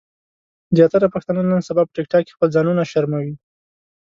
[0.75, 3.33] زياتره پښتانۀ نن سبا په ټک ټاک کې خپل ځانونه شرموي